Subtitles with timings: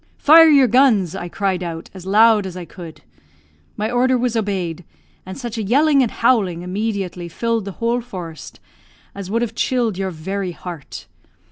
[0.17, 3.01] 'Fire your guns!' I cried out, as loud as I could.
[3.77, 4.83] My order was obeyed,
[5.27, 8.59] and such a yelling and howling immediately filled the whole forest
[9.13, 11.05] as would have chilled your very heart.